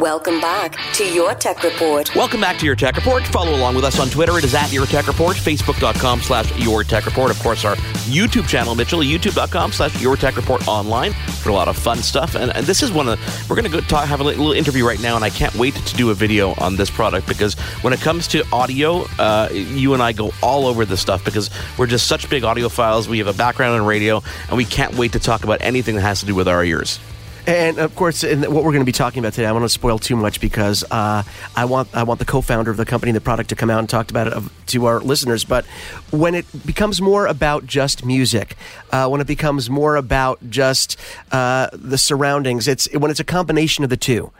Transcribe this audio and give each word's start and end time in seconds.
Welcome 0.00 0.42
back 0.42 0.76
to 0.92 1.10
Your 1.10 1.34
Tech 1.34 1.62
Report. 1.62 2.14
Welcome 2.14 2.38
back 2.38 2.58
to 2.58 2.66
Your 2.66 2.76
Tech 2.76 2.96
Report. 2.96 3.26
Follow 3.28 3.54
along 3.56 3.76
with 3.76 3.84
us 3.84 3.98
on 3.98 4.10
Twitter. 4.10 4.36
It 4.36 4.44
is 4.44 4.54
at 4.54 4.70
Your 4.70 4.84
Tech 4.84 5.06
Report, 5.06 5.36
Facebook.com 5.36 6.20
slash 6.20 6.54
Your 6.58 6.84
Tech 6.84 7.06
Report. 7.06 7.30
Of 7.30 7.38
course, 7.38 7.64
our 7.64 7.76
YouTube 8.04 8.46
channel, 8.46 8.74
Mitchell, 8.74 8.98
YouTube.com 8.98 9.72
slash 9.72 9.98
Your 10.02 10.16
Tech 10.16 10.36
Report 10.36 10.68
online 10.68 11.14
for 11.14 11.48
a 11.48 11.54
lot 11.54 11.68
of 11.68 11.78
fun 11.78 11.96
stuff. 11.98 12.34
And, 12.34 12.54
and 12.54 12.66
this 12.66 12.82
is 12.82 12.92
one 12.92 13.08
of 13.08 13.18
the, 13.18 13.46
we're 13.48 13.56
going 13.56 13.64
to 13.64 13.70
go 13.70 13.80
talk, 13.80 14.06
have 14.06 14.20
a 14.20 14.24
little 14.24 14.52
interview 14.52 14.86
right 14.86 15.00
now, 15.00 15.16
and 15.16 15.24
I 15.24 15.30
can't 15.30 15.54
wait 15.54 15.74
to 15.74 15.96
do 15.96 16.10
a 16.10 16.14
video 16.14 16.52
on 16.58 16.76
this 16.76 16.90
product 16.90 17.26
because 17.26 17.54
when 17.80 17.94
it 17.94 18.00
comes 18.00 18.28
to 18.28 18.44
audio, 18.52 19.06
uh, 19.18 19.48
you 19.50 19.94
and 19.94 20.02
I 20.02 20.12
go 20.12 20.30
all 20.42 20.66
over 20.66 20.84
this 20.84 21.00
stuff 21.00 21.24
because 21.24 21.48
we're 21.78 21.86
just 21.86 22.06
such 22.06 22.28
big 22.28 22.42
audiophiles. 22.42 23.08
We 23.08 23.16
have 23.18 23.28
a 23.28 23.32
background 23.32 23.76
in 23.76 23.86
radio, 23.86 24.22
and 24.48 24.58
we 24.58 24.66
can't 24.66 24.94
wait 24.96 25.12
to 25.12 25.18
talk 25.18 25.42
about 25.42 25.62
anything 25.62 25.94
that 25.94 26.02
has 26.02 26.20
to 26.20 26.26
do 26.26 26.34
with 26.34 26.48
our 26.48 26.62
ears. 26.62 27.00
And 27.46 27.78
of 27.78 27.94
course, 27.94 28.24
and 28.24 28.42
what 28.42 28.64
we're 28.64 28.72
going 28.72 28.80
to 28.80 28.84
be 28.84 28.90
talking 28.90 29.20
about 29.20 29.32
today, 29.34 29.46
I 29.46 29.52
want 29.52 29.64
to 29.64 29.68
spoil 29.68 30.00
too 30.00 30.16
much 30.16 30.40
because 30.40 30.82
uh, 30.90 31.22
I 31.54 31.64
want 31.64 31.88
I 31.94 32.02
want 32.02 32.18
the 32.18 32.24
co-founder 32.24 32.72
of 32.72 32.76
the 32.76 32.84
company 32.84 33.12
the 33.12 33.20
product 33.20 33.50
to 33.50 33.56
come 33.56 33.70
out 33.70 33.78
and 33.78 33.88
talk 33.88 34.10
about 34.10 34.26
it 34.26 34.42
to 34.68 34.86
our 34.86 34.98
listeners. 35.00 35.44
But 35.44 35.64
when 36.10 36.34
it 36.34 36.66
becomes 36.66 37.00
more 37.00 37.26
about 37.26 37.64
just 37.64 38.04
music, 38.04 38.56
uh, 38.90 39.08
when 39.08 39.20
it 39.20 39.28
becomes 39.28 39.70
more 39.70 39.94
about 39.94 40.50
just 40.50 40.98
uh, 41.30 41.68
the 41.72 41.98
surroundings, 41.98 42.66
it's 42.66 42.92
when 42.92 43.12
it's 43.12 43.20
a 43.20 43.24
combination 43.24 43.84
of 43.84 43.90
the 43.90 43.96
two 43.96 44.32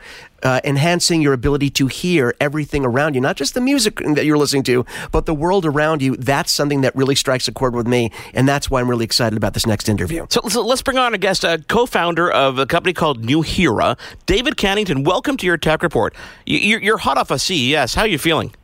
uh, 0.46 0.60
enhancing 0.62 1.20
your 1.20 1.32
ability 1.32 1.68
to 1.70 1.88
hear 1.88 2.32
everything 2.40 2.84
around 2.84 3.14
you, 3.14 3.20
not 3.20 3.36
just 3.36 3.54
the 3.54 3.60
music 3.60 3.96
that 3.96 4.24
you're 4.24 4.38
listening 4.38 4.62
to, 4.62 4.86
but 5.10 5.26
the 5.26 5.34
world 5.34 5.66
around 5.66 6.00
you. 6.00 6.16
That's 6.16 6.52
something 6.52 6.82
that 6.82 6.94
really 6.94 7.16
strikes 7.16 7.48
a 7.48 7.52
chord 7.52 7.74
with 7.74 7.88
me, 7.88 8.12
and 8.32 8.48
that's 8.48 8.70
why 8.70 8.80
I'm 8.80 8.88
really 8.88 9.04
excited 9.04 9.36
about 9.36 9.54
this 9.54 9.66
next 9.66 9.88
interview. 9.88 10.24
So, 10.30 10.40
so 10.48 10.64
let's 10.64 10.82
bring 10.82 10.98
on 10.98 11.14
a 11.14 11.18
guest, 11.18 11.42
a 11.42 11.62
co-founder 11.68 12.30
of 12.30 12.60
a 12.60 12.66
company 12.66 12.92
called 12.92 13.26
Nuheara, 13.26 13.98
David 14.26 14.56
Cannington. 14.56 15.04
Welcome 15.04 15.36
to 15.38 15.46
your 15.46 15.56
Tech 15.56 15.82
Report. 15.82 16.14
You're, 16.46 16.80
you're 16.80 16.98
hot 16.98 17.18
off 17.18 17.32
a 17.32 17.40
CES. 17.40 17.94
How 17.94 18.02
are 18.02 18.06
you 18.06 18.18
feeling? 18.18 18.54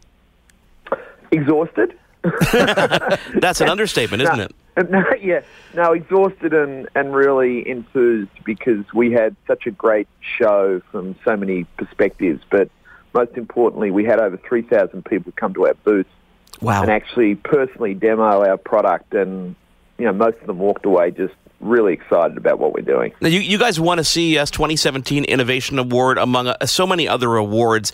Exhausted. 1.32 1.98
That's 3.34 3.60
an 3.60 3.68
understatement, 3.68 4.22
isn't 4.22 4.38
it? 4.40 4.54
No, 4.88 5.04
yeah, 5.20 5.42
no, 5.74 5.92
exhausted 5.92 6.54
and, 6.54 6.88
and 6.94 7.14
really 7.14 7.68
enthused 7.68 8.30
because 8.44 8.84
we 8.94 9.12
had 9.12 9.36
such 9.46 9.66
a 9.66 9.70
great 9.70 10.08
show 10.38 10.80
from 10.90 11.14
so 11.24 11.36
many 11.36 11.64
perspectives. 11.76 12.42
But 12.50 12.70
most 13.12 13.36
importantly, 13.36 13.90
we 13.90 14.04
had 14.04 14.18
over 14.18 14.38
3,000 14.38 15.04
people 15.04 15.32
come 15.36 15.52
to 15.54 15.66
our 15.66 15.74
booth 15.74 16.06
wow. 16.62 16.80
and 16.82 16.90
actually 16.90 17.34
personally 17.34 17.92
demo 17.92 18.44
our 18.46 18.56
product. 18.56 19.12
And, 19.12 19.56
you 19.98 20.06
know, 20.06 20.12
most 20.14 20.38
of 20.38 20.46
them 20.46 20.58
walked 20.58 20.86
away 20.86 21.10
just 21.10 21.34
really 21.62 21.92
excited 21.94 22.36
about 22.36 22.58
what 22.58 22.74
we're 22.74 22.82
doing. 22.82 23.12
Now, 23.20 23.28
you, 23.28 23.40
you 23.40 23.58
guys 23.58 23.80
won 23.80 23.98
a 23.98 24.04
CES 24.04 24.50
2017 24.50 25.24
Innovation 25.24 25.78
Award 25.78 26.18
among 26.18 26.48
uh, 26.48 26.66
so 26.66 26.86
many 26.86 27.08
other 27.08 27.36
awards. 27.36 27.92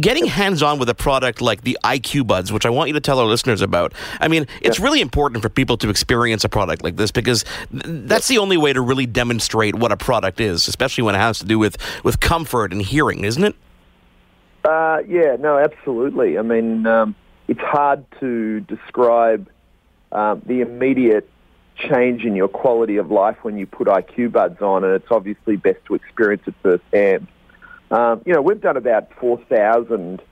Getting 0.00 0.26
hands 0.26 0.62
on 0.62 0.78
with 0.78 0.88
a 0.88 0.94
product 0.94 1.40
like 1.40 1.62
the 1.62 1.76
IQ 1.84 2.26
Buds, 2.26 2.52
which 2.52 2.64
I 2.64 2.70
want 2.70 2.88
you 2.88 2.94
to 2.94 3.00
tell 3.00 3.18
our 3.18 3.26
listeners 3.26 3.60
about. 3.60 3.92
I 4.20 4.28
mean, 4.28 4.46
it's 4.62 4.78
yeah. 4.78 4.84
really 4.84 5.00
important 5.00 5.42
for 5.42 5.48
people 5.48 5.76
to 5.78 5.90
experience 5.90 6.44
a 6.44 6.48
product 6.48 6.82
like 6.82 6.96
this 6.96 7.10
because 7.10 7.44
that's 7.70 8.28
the 8.28 8.38
only 8.38 8.56
way 8.56 8.72
to 8.72 8.80
really 8.80 9.06
demonstrate 9.06 9.74
what 9.74 9.92
a 9.92 9.96
product 9.96 10.40
is, 10.40 10.68
especially 10.68 11.02
when 11.02 11.14
it 11.14 11.18
has 11.18 11.38
to 11.40 11.44
do 11.44 11.58
with, 11.58 11.76
with 12.04 12.20
comfort 12.20 12.72
and 12.72 12.82
hearing, 12.82 13.24
isn't 13.24 13.44
it? 13.44 13.56
Uh, 14.64 14.98
yeah, 15.08 15.36
no, 15.38 15.58
absolutely. 15.58 16.38
I 16.38 16.42
mean, 16.42 16.86
um, 16.86 17.14
it's 17.48 17.60
hard 17.60 18.04
to 18.20 18.60
describe 18.60 19.48
um, 20.12 20.42
the 20.46 20.60
immediate 20.60 21.28
change 21.80 22.24
in 22.24 22.36
your 22.36 22.48
quality 22.48 22.96
of 22.96 23.10
life 23.10 23.36
when 23.42 23.56
you 23.56 23.66
put 23.66 23.88
IQ 23.88 24.32
buds 24.32 24.60
on, 24.60 24.84
and 24.84 24.94
it's 24.94 25.10
obviously 25.10 25.56
best 25.56 25.84
to 25.86 25.94
experience 25.94 26.42
it 26.46 26.54
firsthand. 26.62 27.26
Um, 27.90 28.22
you 28.24 28.32
know, 28.32 28.42
we've 28.42 28.60
done 28.60 28.76
about 28.76 29.12
4,000 29.18 30.22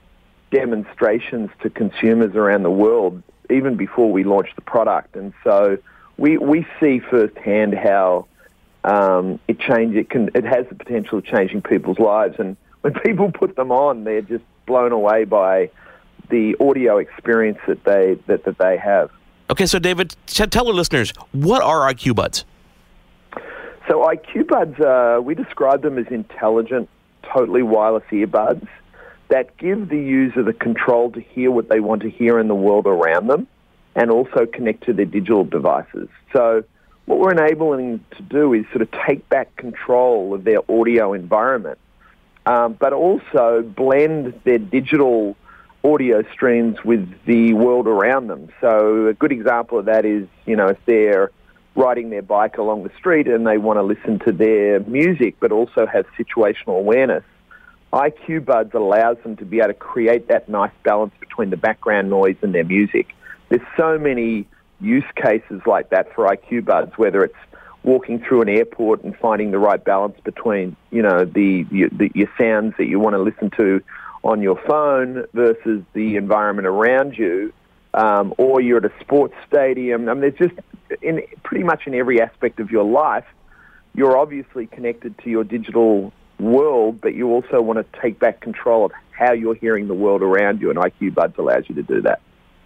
demonstrations 0.51 1.49
to 1.61 1.69
consumers 1.69 2.35
around 2.35 2.63
the 2.63 2.71
world, 2.71 3.21
even 3.49 3.75
before 3.75 4.11
we 4.11 4.23
launched 4.23 4.55
the 4.55 4.61
product, 4.61 5.15
and 5.15 5.33
so 5.43 5.77
we 6.17 6.37
we 6.37 6.65
see 6.79 6.99
firsthand 6.99 7.73
how 7.73 8.27
um, 8.83 9.39
it 9.47 9.59
change 9.59 9.95
it 9.95 10.09
can 10.09 10.29
it 10.35 10.45
has 10.45 10.65
the 10.69 10.75
potential 10.75 11.19
of 11.19 11.25
changing 11.25 11.61
people's 11.61 11.99
lives, 11.99 12.35
and 12.39 12.57
when 12.81 12.93
people 13.05 13.31
put 13.31 13.55
them 13.55 13.71
on, 13.71 14.03
they're 14.03 14.21
just 14.21 14.43
blown 14.65 14.91
away 14.91 15.25
by 15.25 15.69
the 16.29 16.55
audio 16.59 16.97
experience 16.97 17.59
that 17.67 17.83
they 17.83 18.17
that, 18.27 18.45
that 18.45 18.57
they 18.57 18.77
have. 18.77 19.09
Okay, 19.49 19.65
so 19.65 19.79
David, 19.79 20.15
tell 20.27 20.67
our 20.67 20.73
listeners 20.73 21.11
what 21.31 21.63
are 21.63 21.91
IQ 21.91 22.15
Buds. 22.15 22.45
So 23.87 24.05
IQ 24.05 24.47
Buds, 24.47 24.79
uh, 24.79 25.19
we 25.23 25.33
describe 25.33 25.81
them 25.81 25.97
as 25.97 26.05
intelligent, 26.11 26.87
totally 27.33 27.63
wireless 27.63 28.03
earbuds 28.11 28.67
that 29.29 29.57
give 29.57 29.89
the 29.89 29.97
user 29.97 30.43
the 30.43 30.53
control 30.53 31.11
to 31.11 31.19
hear 31.19 31.49
what 31.49 31.69
they 31.69 31.79
want 31.79 32.03
to 32.03 32.09
hear 32.09 32.39
in 32.39 32.47
the 32.47 32.55
world 32.55 32.85
around 32.85 33.27
them, 33.27 33.47
and 33.95 34.11
also 34.11 34.45
connect 34.45 34.83
to 34.85 34.93
their 34.93 35.05
digital 35.05 35.43
devices. 35.43 36.09
So 36.31 36.63
what 37.05 37.17
we're 37.17 37.31
enabling 37.31 38.03
to 38.17 38.21
do 38.21 38.53
is 38.53 38.65
sort 38.67 38.83
of 38.83 38.89
take 39.07 39.27
back 39.29 39.55
control 39.55 40.35
of 40.35 40.43
their 40.43 40.59
audio 40.71 41.13
environment, 41.13 41.79
um, 42.45 42.73
but 42.73 42.93
also 42.93 43.63
blend 43.63 44.39
their 44.43 44.59
digital 44.59 45.35
audio 45.83 46.23
streams 46.33 46.77
with 46.83 47.09
the 47.25 47.53
world 47.53 47.87
around 47.87 48.27
them. 48.27 48.49
So 48.59 49.07
a 49.07 49.13
good 49.13 49.31
example 49.31 49.79
of 49.79 49.85
that 49.85 50.05
is, 50.05 50.27
you 50.45 50.55
know, 50.55 50.67
if 50.67 50.77
they're 50.85 51.31
riding 51.75 52.09
their 52.09 52.21
bike 52.21 52.57
along 52.57 52.83
the 52.83 52.91
street 52.97 53.27
and 53.27 53.47
they 53.47 53.57
want 53.57 53.77
to 53.77 53.83
listen 53.83 54.19
to 54.19 54.31
their 54.31 54.81
music 54.81 55.35
but 55.39 55.51
also 55.51 55.85
have 55.85 56.05
situational 56.17 56.77
awareness, 56.79 57.23
IQ 57.93 58.45
Buds 58.45 58.73
allows 58.73 59.17
them 59.23 59.35
to 59.37 59.45
be 59.45 59.59
able 59.59 59.69
to 59.69 59.73
create 59.73 60.27
that 60.27 60.49
nice 60.49 60.71
balance 60.83 61.13
between 61.19 61.49
the 61.49 61.57
background 61.57 62.09
noise 62.09 62.35
and 62.41 62.53
their 62.53 62.65
music. 62.65 63.07
There's 63.49 63.65
so 63.77 63.97
many 63.97 64.47
use 64.79 65.05
cases 65.15 65.61
like 65.65 65.89
that 65.89 66.13
for 66.13 66.27
IQ 66.27 66.65
Buds, 66.65 66.97
whether 66.97 67.23
it's 67.23 67.35
walking 67.83 68.19
through 68.19 68.41
an 68.41 68.49
airport 68.49 69.03
and 69.03 69.15
finding 69.17 69.51
the 69.51 69.59
right 69.59 69.83
balance 69.83 70.19
between, 70.23 70.75
you 70.91 71.01
know, 71.01 71.25
the, 71.25 71.63
the 71.71 72.11
your 72.13 72.29
sounds 72.37 72.75
that 72.77 72.85
you 72.85 72.99
want 72.99 73.13
to 73.13 73.19
listen 73.19 73.49
to 73.51 73.81
on 74.23 74.41
your 74.41 74.59
phone 74.67 75.25
versus 75.33 75.83
the 75.93 76.15
environment 76.15 76.67
around 76.67 77.17
you, 77.17 77.53
um, 77.93 78.33
or 78.37 78.61
you're 78.61 78.77
at 78.77 78.85
a 78.85 78.99
sports 78.99 79.33
stadium. 79.47 80.09
I 80.09 80.13
mean, 80.13 80.21
there's 80.21 80.51
just 80.51 80.61
in 81.01 81.21
pretty 81.43 81.63
much 81.63 81.87
in 81.87 81.93
every 81.95 82.21
aspect 82.21 82.59
of 82.59 82.71
your 82.71 82.83
life, 82.83 83.25
you're 83.93 84.17
obviously 84.17 84.67
connected 84.67 85.17
to 85.19 85.29
your 85.29 85.43
digital 85.43 86.13
world, 86.39 87.01
but 87.01 87.13
you 87.13 87.29
also 87.29 87.61
want 87.61 87.79
to 87.79 88.01
take 88.01 88.19
back 88.19 88.39
control 88.39 88.85
of 88.85 88.91
how 89.11 89.33
you're 89.33 89.55
hearing 89.55 89.87
the 89.87 89.93
world 89.93 90.21
around 90.21 90.61
you, 90.61 90.69
and 90.69 90.79
IQ 90.79 91.13
Buds 91.13 91.37
allows 91.37 91.67
you 91.67 91.75
to 91.75 91.83
do 91.83 92.01
that. 92.01 92.21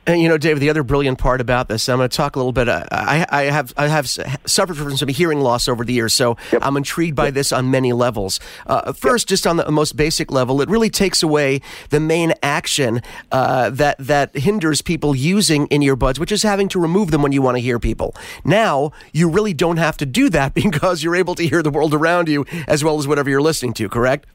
And 0.05 0.21
you 0.21 0.27
know, 0.27 0.37
David, 0.37 0.59
the 0.59 0.69
other 0.69 0.83
brilliant 0.83 1.17
part 1.17 1.39
about 1.39 1.69
this, 1.69 1.87
I'm 1.87 1.97
going 1.97 2.09
to 2.09 2.15
talk 2.15 2.35
a 2.35 2.39
little 2.39 2.51
bit. 2.51 2.67
Uh, 2.67 2.85
I, 2.91 3.25
I, 3.29 3.43
have 3.43 3.73
I 3.77 3.87
have 3.87 4.07
suffered 4.09 4.75
from 4.75 4.97
some 4.97 5.07
hearing 5.07 5.39
loss 5.39 5.69
over 5.69 5.85
the 5.85 5.93
years, 5.93 6.13
so 6.13 6.35
yep. 6.51 6.61
I'm 6.63 6.75
intrigued 6.75 7.15
by 7.15 7.25
yep. 7.25 7.35
this 7.35 7.53
on 7.53 7.71
many 7.71 7.93
levels. 7.93 8.39
Uh, 8.67 8.91
first, 8.91 9.25
yep. 9.25 9.29
just 9.29 9.47
on 9.47 9.57
the 9.57 9.71
most 9.71 9.95
basic 9.95 10.29
level, 10.29 10.61
it 10.61 10.69
really 10.69 10.89
takes 10.89 11.23
away 11.23 11.61
the 11.89 12.01
main 12.01 12.33
action 12.43 13.01
uh, 13.31 13.69
that 13.69 13.97
that 13.97 14.35
hinders 14.35 14.81
people 14.81 15.15
using 15.15 15.67
in 15.67 15.81
earbuds, 15.81 16.19
which 16.19 16.33
is 16.33 16.43
having 16.43 16.67
to 16.69 16.79
remove 16.79 17.11
them 17.11 17.21
when 17.21 17.31
you 17.31 17.41
want 17.41 17.55
to 17.55 17.61
hear 17.61 17.79
people. 17.79 18.13
Now, 18.43 18.91
you 19.13 19.29
really 19.29 19.53
don't 19.53 19.77
have 19.77 19.95
to 19.97 20.05
do 20.05 20.29
that 20.31 20.53
because 20.63 21.01
you're 21.01 21.15
able 21.15 21.35
to 21.35 21.47
hear 21.47 21.63
the 21.63 21.71
world 21.71 21.93
around 21.93 22.27
you 22.27 22.45
as 22.67 22.83
well 22.83 22.99
as 22.99 23.07
whatever 23.07 23.29
you're 23.29 23.41
listening 23.41 23.73
to. 23.73 23.87
Correct? 23.87 24.25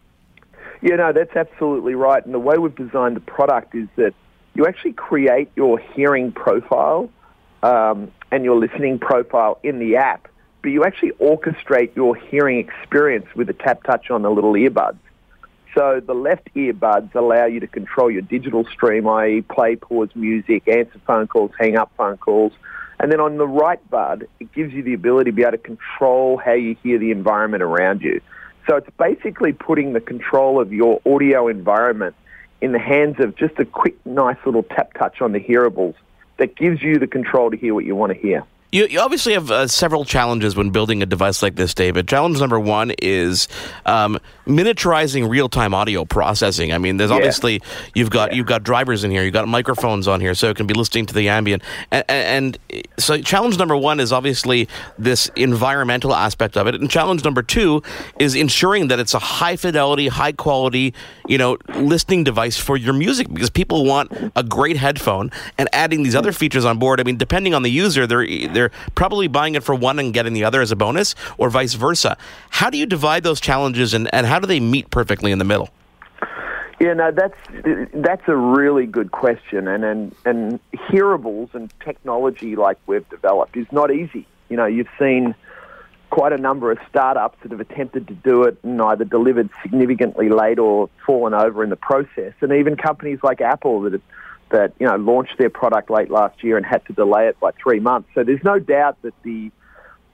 Yeah, 0.80 0.96
no, 0.96 1.12
that's 1.12 1.34
absolutely 1.36 1.94
right. 1.94 2.24
And 2.24 2.32
the 2.32 2.38
way 2.38 2.56
we've 2.56 2.74
designed 2.74 3.16
the 3.16 3.20
product 3.20 3.74
is 3.74 3.88
that 3.96 4.14
you 4.54 4.66
actually 4.66 4.92
create 4.92 5.50
your 5.56 5.78
hearing 5.78 6.32
profile 6.32 7.10
um, 7.62 8.10
and 8.30 8.44
your 8.44 8.56
listening 8.56 8.98
profile 8.98 9.58
in 9.62 9.78
the 9.78 9.96
app, 9.96 10.28
but 10.62 10.70
you 10.70 10.84
actually 10.84 11.12
orchestrate 11.12 11.94
your 11.96 12.16
hearing 12.16 12.58
experience 12.58 13.26
with 13.34 13.48
a 13.48 13.52
tap 13.52 13.82
touch 13.84 14.10
on 14.10 14.22
the 14.22 14.30
little 14.30 14.52
earbuds. 14.52 14.98
So 15.74 16.00
the 16.04 16.14
left 16.14 16.52
earbuds 16.54 17.14
allow 17.14 17.44
you 17.46 17.60
to 17.60 17.66
control 17.66 18.10
your 18.10 18.22
digital 18.22 18.64
stream, 18.64 19.06
i.e. 19.08 19.42
play, 19.42 19.76
pause 19.76 20.08
music, 20.14 20.66
answer 20.66 21.00
phone 21.06 21.26
calls, 21.28 21.52
hang 21.58 21.76
up 21.76 21.92
phone 21.96 22.16
calls. 22.16 22.52
And 23.00 23.12
then 23.12 23.20
on 23.20 23.36
the 23.36 23.46
right 23.46 23.78
bud, 23.90 24.26
it 24.40 24.52
gives 24.52 24.72
you 24.72 24.82
the 24.82 24.94
ability 24.94 25.30
to 25.30 25.34
be 25.34 25.42
able 25.42 25.52
to 25.52 25.58
control 25.58 26.36
how 26.36 26.54
you 26.54 26.74
hear 26.82 26.98
the 26.98 27.12
environment 27.12 27.62
around 27.62 28.00
you. 28.02 28.20
So 28.68 28.76
it's 28.76 28.90
basically 28.98 29.52
putting 29.52 29.92
the 29.92 30.00
control 30.00 30.60
of 30.60 30.72
your 30.72 31.00
audio 31.06 31.48
environment 31.48 32.16
in 32.60 32.72
the 32.72 32.78
hands 32.78 33.16
of 33.20 33.36
just 33.36 33.58
a 33.58 33.64
quick, 33.64 33.94
nice 34.06 34.36
little 34.44 34.62
tap 34.62 34.92
touch 34.94 35.20
on 35.20 35.32
the 35.32 35.40
hearables 35.40 35.94
that 36.38 36.56
gives 36.56 36.82
you 36.82 36.98
the 36.98 37.06
control 37.06 37.50
to 37.50 37.56
hear 37.56 37.74
what 37.74 37.84
you 37.84 37.94
want 37.94 38.12
to 38.12 38.18
hear. 38.18 38.44
You, 38.70 38.86
you 38.86 39.00
obviously 39.00 39.32
have 39.32 39.50
uh, 39.50 39.66
several 39.66 40.04
challenges 40.04 40.54
when 40.54 40.70
building 40.70 41.02
a 41.02 41.06
device 41.06 41.42
like 41.42 41.54
this, 41.54 41.72
David. 41.72 42.06
Challenge 42.06 42.38
number 42.38 42.60
one 42.60 42.92
is 43.00 43.48
um, 43.86 44.18
miniaturizing 44.48 45.28
real-time 45.28 45.74
audio 45.74 46.04
processing. 46.04 46.72
I 46.72 46.78
mean, 46.78 46.96
there's 46.96 47.10
Yeah. 47.10 47.16
obviously 47.16 47.60
you've 47.94 48.10
got 48.10 48.30
Yeah. 48.32 48.38
you've 48.38 48.46
got 48.46 48.62
drivers 48.62 49.04
in 49.04 49.10
here, 49.10 49.22
you've 49.22 49.34
got 49.34 49.46
microphones 49.46 50.08
on 50.08 50.20
here, 50.20 50.34
so 50.34 50.48
it 50.50 50.56
can 50.56 50.66
be 50.66 50.74
listening 50.74 51.06
to 51.06 51.14
the 51.14 51.28
ambient. 51.28 51.62
And, 51.90 52.04
and, 52.08 52.58
and 52.68 52.82
so, 52.98 53.20
challenge 53.20 53.58
number 53.58 53.76
one 53.76 54.00
is 54.00 54.12
obviously 54.12 54.68
this 54.98 55.30
environmental 55.36 56.14
aspect 56.14 56.56
of 56.56 56.66
it, 56.66 56.74
and 56.74 56.90
challenge 56.90 57.24
number 57.24 57.42
two 57.42 57.82
is 58.18 58.34
ensuring 58.34 58.88
that 58.88 58.98
it's 58.98 59.14
a 59.14 59.18
high 59.18 59.56
fidelity, 59.56 60.08
high 60.08 60.32
quality, 60.32 60.94
you 61.26 61.38
know, 61.38 61.58
listening 61.74 62.24
device 62.24 62.56
for 62.56 62.76
your 62.76 62.94
music 62.94 63.32
because 63.32 63.50
people 63.50 63.84
want 63.84 64.10
a 64.34 64.42
great 64.42 64.76
headphone. 64.78 65.30
And 65.58 65.68
adding 65.72 66.02
these 66.02 66.14
other 66.14 66.32
features 66.32 66.64
on 66.64 66.78
board, 66.78 67.00
I 67.00 67.04
mean, 67.04 67.16
depending 67.16 67.54
on 67.54 67.62
the 67.62 67.70
user, 67.70 68.06
they're 68.06 68.26
they're 68.48 68.70
probably 68.94 69.28
buying 69.28 69.54
it 69.54 69.62
for 69.62 69.74
one 69.74 69.98
and 69.98 70.14
getting 70.14 70.32
the 70.32 70.44
other 70.44 70.60
as 70.62 70.72
a 70.72 70.76
bonus, 70.76 71.14
or 71.36 71.50
vice 71.50 71.74
versa. 71.74 72.16
How 72.50 72.70
do 72.70 72.78
you 72.78 72.86
divide 72.86 73.22
those 73.22 73.40
challenges, 73.40 73.92
and, 73.94 74.08
and 74.14 74.26
how 74.26 74.37
do 74.38 74.46
they 74.46 74.60
meet 74.60 74.90
perfectly 74.90 75.32
in 75.32 75.38
the 75.38 75.44
middle? 75.44 75.70
Yeah, 76.80 76.94
no, 76.94 77.10
that's 77.10 77.36
that's 77.92 78.22
a 78.28 78.36
really 78.36 78.86
good 78.86 79.10
question, 79.10 79.66
and 79.66 79.84
and 79.84 80.14
and 80.24 80.60
hearables 80.74 81.52
and 81.52 81.72
technology 81.80 82.54
like 82.54 82.78
we've 82.86 83.08
developed 83.08 83.56
is 83.56 83.66
not 83.72 83.92
easy. 83.92 84.26
You 84.48 84.56
know, 84.56 84.66
you've 84.66 84.88
seen 84.98 85.34
quite 86.10 86.32
a 86.32 86.38
number 86.38 86.70
of 86.70 86.78
startups 86.88 87.36
that 87.42 87.50
have 87.50 87.60
attempted 87.60 88.06
to 88.08 88.14
do 88.14 88.44
it 88.44 88.56
and 88.62 88.80
either 88.80 89.04
delivered 89.04 89.50
significantly 89.62 90.28
late 90.28 90.58
or 90.58 90.88
fallen 91.04 91.34
over 91.34 91.64
in 91.64 91.70
the 91.70 91.76
process, 91.76 92.32
and 92.40 92.52
even 92.52 92.76
companies 92.76 93.18
like 93.24 93.40
Apple 93.40 93.80
that 93.82 94.00
that 94.50 94.72
you 94.78 94.86
know 94.86 94.96
launched 94.96 95.36
their 95.38 95.50
product 95.50 95.90
late 95.90 96.10
last 96.10 96.42
year 96.42 96.56
and 96.56 96.64
had 96.64 96.84
to 96.86 96.92
delay 96.92 97.26
it 97.28 97.38
by 97.40 97.50
three 97.62 97.80
months. 97.80 98.08
So 98.14 98.24
there's 98.24 98.42
no 98.44 98.58
doubt 98.58 99.00
that 99.02 99.14
the, 99.22 99.50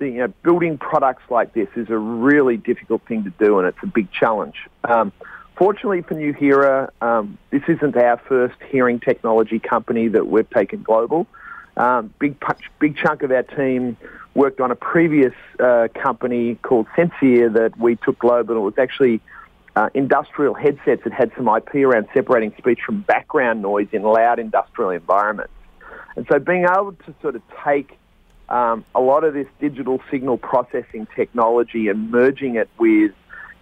you 0.00 0.12
know, 0.12 0.28
building 0.42 0.78
products 0.78 1.22
like 1.30 1.52
this 1.54 1.68
is 1.76 1.88
a 1.90 1.98
really 1.98 2.56
difficult 2.56 3.02
thing 3.06 3.24
to 3.24 3.30
do, 3.38 3.58
and 3.58 3.68
it's 3.68 3.78
a 3.82 3.86
big 3.86 4.10
challenge. 4.12 4.56
Um, 4.84 5.12
fortunately 5.56 6.02
for 6.02 6.14
Nuheara, 6.14 6.90
um, 7.00 7.38
this 7.50 7.62
isn't 7.68 7.96
our 7.96 8.18
first 8.28 8.56
hearing 8.70 9.00
technology 9.00 9.58
company 9.58 10.08
that 10.08 10.26
we've 10.26 10.48
taken 10.50 10.82
global. 10.82 11.26
Um, 11.76 12.14
big 12.20 12.36
big 12.78 12.96
chunk 12.96 13.22
of 13.22 13.32
our 13.32 13.42
team 13.42 13.96
worked 14.34 14.60
on 14.60 14.70
a 14.70 14.76
previous 14.76 15.34
uh, 15.58 15.88
company 15.94 16.56
called 16.56 16.86
Sensear 16.96 17.52
that 17.54 17.76
we 17.78 17.96
took 17.96 18.18
global. 18.18 18.56
It 18.56 18.60
was 18.60 18.78
actually 18.78 19.20
uh, 19.76 19.90
industrial 19.94 20.54
headsets 20.54 21.02
that 21.04 21.12
had 21.12 21.32
some 21.36 21.48
IP 21.48 21.76
around 21.76 22.06
separating 22.14 22.54
speech 22.58 22.80
from 22.84 23.00
background 23.02 23.62
noise 23.62 23.88
in 23.92 24.02
loud 24.02 24.38
industrial 24.38 24.90
environments. 24.90 25.52
And 26.16 26.26
so 26.30 26.38
being 26.38 26.64
able 26.64 26.92
to 26.92 27.14
sort 27.20 27.34
of 27.34 27.42
take 27.64 27.98
um, 28.48 28.84
a 28.94 29.00
lot 29.00 29.24
of 29.24 29.34
this 29.34 29.46
digital 29.60 30.00
signal 30.10 30.38
processing 30.38 31.06
technology 31.14 31.88
and 31.88 32.10
merging 32.10 32.56
it 32.56 32.68
with, 32.78 33.12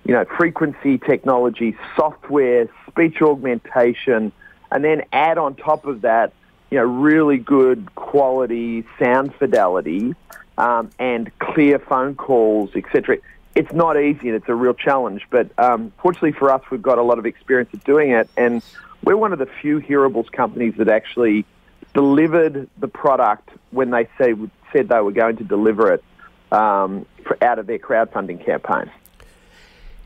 you 0.05 0.12
know, 0.12 0.25
frequency 0.37 0.99
technology, 0.99 1.76
software, 1.96 2.69
speech 2.88 3.23
augmentation, 3.23 4.32
and 4.70 4.84
then 4.84 5.02
add 5.12 5.38
on 5.38 5.55
top 5.55 5.87
of 5.87 6.02
that, 6.02 6.32
you 6.70 6.79
know, 6.79 6.84
really 6.84 7.38
good 7.38 7.94
quality 7.94 8.84
sound 8.99 9.34
fidelity 9.34 10.14
um, 10.58 10.90
and 10.99 11.31
clear 11.38 11.79
phone 11.79 12.14
calls, 12.14 12.70
etc. 12.75 13.19
It's 13.55 13.73
not 13.73 14.00
easy 14.00 14.29
and 14.29 14.37
it's 14.37 14.49
a 14.49 14.55
real 14.55 14.75
challenge, 14.75 15.26
but 15.31 15.50
um, 15.58 15.93
fortunately 15.99 16.32
for 16.32 16.50
us, 16.50 16.62
we've 16.70 16.82
got 16.82 16.99
a 16.99 17.02
lot 17.02 17.19
of 17.19 17.26
experience 17.26 17.70
at 17.75 17.84
doing 17.84 18.11
it, 18.11 18.29
and 18.37 18.62
we're 19.05 19.17
one 19.17 19.32
of 19.32 19.38
the 19.38 19.49
few 19.61 19.81
hearables 19.81 20.31
companies 20.32 20.75
that 20.79 20.88
actually 20.88 21.44
delivered 21.94 22.68
the 22.78 22.88
product 22.88 23.50
when 23.70 23.90
they 23.90 24.08
say, 24.18 24.34
said 24.72 24.88
they 24.88 25.00
were 25.00 25.12
going 25.12 25.36
to 25.36 25.44
deliver 25.44 25.92
it 25.92 26.04
um, 26.50 27.06
for, 27.24 27.42
out 27.42 27.58
of 27.58 27.66
their 27.66 27.78
crowdfunding 27.78 28.44
campaign. 28.44 28.90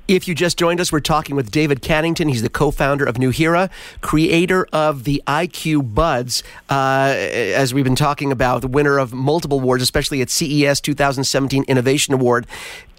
If 0.09 0.29
you 0.29 0.37
just 0.37 0.57
joined 0.57 0.81
us, 0.81 0.93
we're 0.93 1.01
talking 1.01 1.35
with 1.35 1.51
David 1.51 1.83
Cannington. 1.83 2.29
He's 2.29 2.43
the 2.43 2.49
co-founder 2.49 3.05
of 3.05 3.17
Nuheara, 3.17 3.71
creator 4.03 4.69
of 4.73 5.03
the 5.03 5.21
IQ 5.27 5.95
Buds. 5.95 6.45
Uh, 6.71 7.13
as 7.17 7.75
we've 7.75 7.83
been 7.83 7.97
talking 7.97 8.31
about, 8.31 8.61
the 8.63 8.69
winner 8.69 8.99
of 8.99 9.13
multiple 9.13 9.59
awards, 9.59 9.83
especially 9.83 10.23
at 10.23 10.31
CES 10.31 10.81
2017 10.81 11.65
Innovation 11.65 12.15
Award. 12.15 12.47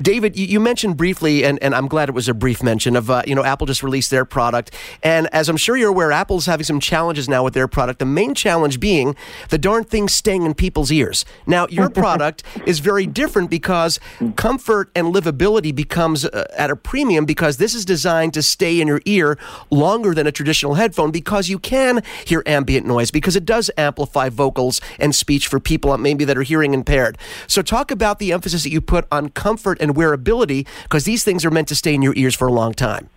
David, 0.01 0.37
you, 0.37 0.59
mentioned 0.59 0.97
briefly, 0.97 1.43
and, 1.43 1.61
and 1.61 1.73
I'm 1.73 1.87
glad 1.87 2.09
it 2.09 2.11
was 2.11 2.27
a 2.29 2.33
brief 2.33 2.61
mention 2.61 2.95
of, 2.95 3.09
uh, 3.09 3.23
you 3.25 3.33
know, 3.33 3.43
Apple 3.43 3.65
just 3.65 3.81
released 3.81 4.11
their 4.11 4.25
product. 4.25 4.71
And 5.01 5.27
as 5.33 5.49
I'm 5.49 5.57
sure 5.57 5.75
you're 5.75 5.89
aware, 5.89 6.11
Apple's 6.11 6.45
having 6.45 6.65
some 6.65 6.79
challenges 6.79 7.27
now 7.27 7.43
with 7.43 7.53
their 7.53 7.67
product. 7.67 7.99
The 7.99 8.05
main 8.05 8.35
challenge 8.35 8.79
being 8.79 9.15
the 9.49 9.57
darn 9.57 9.83
thing 9.83 10.07
staying 10.07 10.43
in 10.43 10.53
people's 10.53 10.91
ears. 10.91 11.25
Now, 11.45 11.67
your 11.67 11.89
product 12.03 12.43
is 12.65 12.79
very 12.79 13.07
different 13.07 13.49
because 13.49 13.99
comfort 14.35 14.91
and 14.95 15.13
livability 15.13 15.73
becomes 15.73 16.25
uh, 16.25 16.45
at 16.55 16.69
a 16.69 16.75
premium 16.75 17.25
because 17.25 17.57
this 17.57 17.73
is 17.73 17.85
designed 17.85 18.33
to 18.35 18.43
stay 18.43 18.79
in 18.79 18.87
your 18.87 19.01
ear 19.05 19.37
longer 19.71 20.13
than 20.13 20.27
a 20.27 20.31
traditional 20.31 20.75
headphone 20.75 21.11
because 21.11 21.49
you 21.49 21.57
can 21.59 22.03
hear 22.25 22.43
ambient 22.45 22.85
noise 22.85 23.09
because 23.09 23.35
it 23.35 23.45
does 23.45 23.71
amplify 23.77 24.29
vocals 24.29 24.79
and 24.99 25.15
speech 25.15 25.47
for 25.47 25.59
people 25.59 25.97
maybe 25.97 26.23
that 26.25 26.37
are 26.37 26.43
hearing 26.43 26.73
impaired. 26.73 27.17
So 27.47 27.61
talk 27.61 27.91
about 27.91 28.19
the 28.19 28.31
emphasis 28.31 28.63
that 28.63 28.69
you 28.69 28.81
put 28.81 29.07
on 29.11 29.29
comfort 29.29 29.77
and 29.81 29.86
wearability 29.95 30.67
because 30.83 31.05
these 31.05 31.23
things 31.23 31.45
are 31.45 31.51
meant 31.51 31.67
to 31.69 31.75
stay 31.75 31.93
in 31.93 32.01
your 32.01 32.13
ears 32.15 32.35
for 32.35 32.47
a 32.47 32.51
long 32.51 32.73
time. 32.73 33.09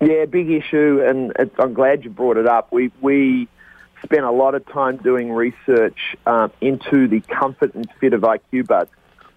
Yeah, 0.00 0.26
big 0.26 0.50
issue, 0.50 1.02
and 1.04 1.32
I'm 1.58 1.74
glad 1.74 2.04
you 2.04 2.10
brought 2.10 2.36
it 2.36 2.46
up. 2.46 2.72
We 2.72 2.92
we 3.00 3.48
spent 4.04 4.22
a 4.22 4.30
lot 4.30 4.54
of 4.54 4.64
time 4.66 4.96
doing 4.98 5.32
research 5.32 5.98
um, 6.26 6.52
into 6.60 7.08
the 7.08 7.20
comfort 7.20 7.74
and 7.74 7.88
fit 8.00 8.12
of 8.12 8.20
IQ 8.20 8.68
Buds. 8.68 8.90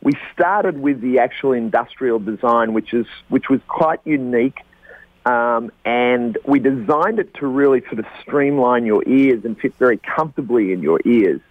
We 0.04 0.14
started 0.34 0.80
with 0.80 1.02
the 1.02 1.20
actual 1.20 1.54
industrial 1.54 2.20
design, 2.20 2.74
which 2.74 2.94
is 2.94 3.08
which 3.30 3.50
was 3.50 3.60
quite 3.68 4.02
unique, 4.06 4.60
um, 5.26 5.72
and 5.86 6.38
we 6.46 6.60
designed 6.60 7.20
it 7.20 7.34
to 7.36 7.48
really 7.48 7.82
sort 7.82 8.00
of 8.00 8.06
streamline 8.22 8.86
your 8.86 9.04
ears 9.08 9.46
and 9.46 9.58
fit 9.60 9.76
very 9.78 9.98
comfortably 9.98 10.74
in 10.74 10.82
your 10.82 11.00
ears. 11.06 11.42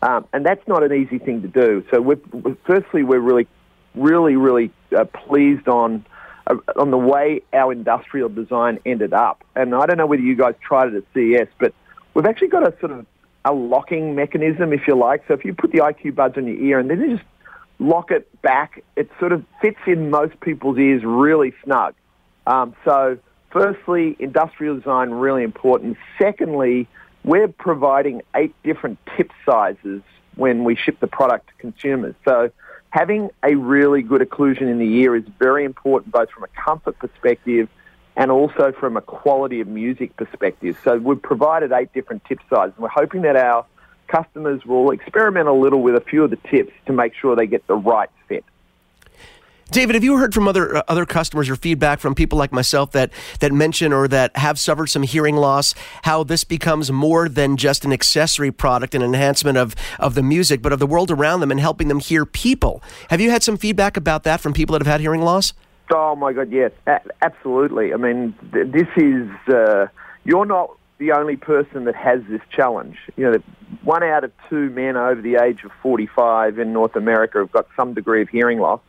Um, 0.00 0.26
and 0.32 0.46
that's 0.46 0.66
not 0.68 0.82
an 0.82 0.92
easy 0.92 1.18
thing 1.18 1.42
to 1.42 1.48
do. 1.48 1.84
So, 1.90 2.00
we're, 2.00 2.20
firstly, 2.66 3.02
we're 3.02 3.18
really, 3.18 3.48
really, 3.94 4.36
really 4.36 4.70
uh, 4.96 5.04
pleased 5.04 5.68
on 5.68 6.04
uh, 6.46 6.56
on 6.76 6.90
the 6.90 6.98
way 6.98 7.42
our 7.52 7.72
industrial 7.72 8.28
design 8.28 8.78
ended 8.86 9.12
up. 9.12 9.44
And 9.54 9.74
I 9.74 9.86
don't 9.86 9.98
know 9.98 10.06
whether 10.06 10.22
you 10.22 10.36
guys 10.36 10.54
tried 10.60 10.92
it 10.92 10.96
at 10.96 11.04
CES, 11.14 11.48
but 11.58 11.74
we've 12.14 12.26
actually 12.26 12.48
got 12.48 12.66
a 12.66 12.78
sort 12.80 12.92
of 12.92 13.06
a 13.44 13.52
locking 13.52 14.14
mechanism, 14.14 14.72
if 14.72 14.86
you 14.86 14.96
like. 14.96 15.24
So 15.28 15.34
if 15.34 15.44
you 15.44 15.54
put 15.54 15.72
the 15.72 15.78
IQ 15.78 16.14
buds 16.14 16.36
on 16.36 16.46
your 16.46 16.56
ear 16.56 16.78
and 16.78 16.90
then 16.90 17.00
you 17.00 17.16
just 17.16 17.28
lock 17.78 18.10
it 18.10 18.40
back, 18.42 18.82
it 18.96 19.10
sort 19.18 19.32
of 19.32 19.44
fits 19.60 19.78
in 19.86 20.10
most 20.10 20.38
people's 20.40 20.78
ears 20.78 21.02
really 21.04 21.54
snug. 21.64 21.94
Um, 22.46 22.74
so 22.84 23.18
firstly, 23.50 24.16
industrial 24.18 24.76
design 24.76 25.10
really 25.10 25.44
important. 25.44 25.96
Secondly, 26.18 26.88
we're 27.24 27.48
providing 27.48 28.22
eight 28.34 28.54
different 28.62 28.98
tip 29.16 29.30
sizes 29.44 30.02
when 30.34 30.64
we 30.64 30.76
ship 30.76 31.00
the 31.00 31.06
product 31.06 31.48
to 31.48 31.54
consumers. 31.54 32.14
So 32.24 32.50
having 32.90 33.30
a 33.42 33.54
really 33.54 34.02
good 34.02 34.20
occlusion 34.20 34.62
in 34.62 34.78
the 34.78 34.86
ear 34.96 35.16
is 35.16 35.24
very 35.38 35.64
important, 35.64 36.12
both 36.12 36.30
from 36.30 36.44
a 36.44 36.48
comfort 36.48 36.98
perspective 36.98 37.68
and 38.16 38.30
also 38.30 38.72
from 38.72 38.96
a 38.96 39.00
quality 39.00 39.60
of 39.60 39.68
music 39.68 40.16
perspective. 40.16 40.76
So 40.82 40.98
we've 40.98 41.22
provided 41.22 41.70
eight 41.72 41.92
different 41.92 42.24
tip 42.24 42.40
sizes. 42.50 42.74
And 42.76 42.82
we're 42.82 42.88
hoping 42.88 43.22
that 43.22 43.36
our 43.36 43.64
customers 44.08 44.64
will 44.64 44.90
experiment 44.90 45.48
a 45.48 45.52
little 45.52 45.82
with 45.82 45.94
a 45.94 46.00
few 46.00 46.24
of 46.24 46.30
the 46.30 46.38
tips 46.50 46.72
to 46.86 46.92
make 46.92 47.14
sure 47.14 47.36
they 47.36 47.46
get 47.46 47.66
the 47.66 47.76
right 47.76 48.10
fit. 48.26 48.44
David, 49.70 49.96
have 49.96 50.04
you 50.04 50.16
heard 50.16 50.32
from 50.32 50.48
other 50.48 50.78
uh, 50.78 50.82
other 50.88 51.04
customers 51.04 51.50
or 51.50 51.56
feedback 51.56 52.00
from 52.00 52.14
people 52.14 52.38
like 52.38 52.52
myself 52.52 52.92
that 52.92 53.12
that 53.40 53.52
mention 53.52 53.92
or 53.92 54.08
that 54.08 54.34
have 54.36 54.58
suffered 54.58 54.86
some 54.86 55.02
hearing 55.02 55.36
loss? 55.36 55.74
How 56.04 56.24
this 56.24 56.42
becomes 56.42 56.90
more 56.90 57.28
than 57.28 57.58
just 57.58 57.84
an 57.84 57.92
accessory 57.92 58.50
product, 58.50 58.94
an 58.94 59.02
enhancement 59.02 59.58
of 59.58 59.76
of 59.98 60.14
the 60.14 60.22
music, 60.22 60.62
but 60.62 60.72
of 60.72 60.78
the 60.78 60.86
world 60.86 61.10
around 61.10 61.40
them 61.40 61.50
and 61.50 61.60
helping 61.60 61.88
them 61.88 61.98
hear 61.98 62.24
people. 62.24 62.82
Have 63.10 63.20
you 63.20 63.30
had 63.30 63.42
some 63.42 63.58
feedback 63.58 63.98
about 63.98 64.24
that 64.24 64.40
from 64.40 64.54
people 64.54 64.72
that 64.72 64.80
have 64.80 64.90
had 64.90 65.02
hearing 65.02 65.20
loss? 65.20 65.52
Oh 65.92 66.16
my 66.16 66.32
God, 66.32 66.50
yes, 66.50 66.72
a- 66.86 67.00
absolutely. 67.20 67.92
I 67.92 67.96
mean, 67.96 68.34
th- 68.52 68.72
this 68.72 68.88
is 68.96 69.28
uh, 69.52 69.88
you're 70.24 70.46
not 70.46 70.70
the 70.96 71.12
only 71.12 71.36
person 71.36 71.84
that 71.84 71.94
has 71.94 72.20
this 72.28 72.40
challenge. 72.50 72.96
You 73.16 73.30
know, 73.30 73.38
one 73.84 74.02
out 74.02 74.24
of 74.24 74.32
two 74.48 74.70
men 74.70 74.96
over 74.96 75.20
the 75.20 75.36
age 75.36 75.62
of 75.64 75.72
45 75.82 76.58
in 76.58 76.72
North 76.72 76.96
America 76.96 77.38
have 77.38 77.52
got 77.52 77.66
some 77.76 77.92
degree 77.92 78.22
of 78.22 78.30
hearing 78.30 78.58
loss. 78.58 78.80